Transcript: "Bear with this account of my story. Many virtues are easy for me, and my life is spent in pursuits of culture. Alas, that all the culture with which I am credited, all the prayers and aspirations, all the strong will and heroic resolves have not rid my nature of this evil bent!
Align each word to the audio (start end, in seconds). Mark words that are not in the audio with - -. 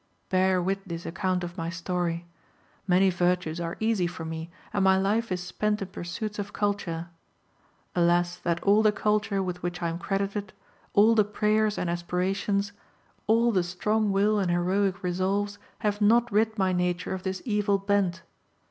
"Bear 0.29 0.59
with 0.59 0.83
this 0.85 1.05
account 1.05 1.43
of 1.43 1.59
my 1.59 1.69
story. 1.69 2.25
Many 2.87 3.11
virtues 3.11 3.59
are 3.61 3.77
easy 3.79 4.07
for 4.07 4.25
me, 4.25 4.49
and 4.73 4.83
my 4.83 4.97
life 4.97 5.31
is 5.31 5.43
spent 5.43 5.79
in 5.79 5.89
pursuits 5.89 6.39
of 6.39 6.53
culture. 6.53 7.09
Alas, 7.95 8.35
that 8.37 8.63
all 8.63 8.81
the 8.81 8.91
culture 8.91 9.43
with 9.43 9.61
which 9.61 9.79
I 9.79 9.89
am 9.89 9.99
credited, 9.99 10.53
all 10.93 11.13
the 11.13 11.23
prayers 11.23 11.77
and 11.77 11.87
aspirations, 11.87 12.71
all 13.27 13.51
the 13.51 13.61
strong 13.61 14.11
will 14.11 14.39
and 14.39 14.49
heroic 14.49 15.03
resolves 15.03 15.59
have 15.85 16.01
not 16.01 16.31
rid 16.31 16.57
my 16.57 16.73
nature 16.73 17.13
of 17.13 17.21
this 17.21 17.43
evil 17.45 17.77
bent! 17.77 18.23